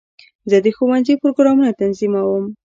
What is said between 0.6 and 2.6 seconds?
د ښوونځي پروګرامونه تنظیموم.